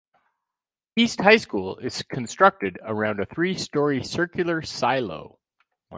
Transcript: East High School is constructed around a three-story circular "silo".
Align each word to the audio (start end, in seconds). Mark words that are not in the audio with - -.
East 0.95 1.21
High 1.21 1.37
School 1.37 1.77
is 1.77 2.01
constructed 2.01 2.79
around 2.83 3.19
a 3.19 3.25
three-story 3.27 4.03
circular 4.03 4.63
"silo". 4.63 5.37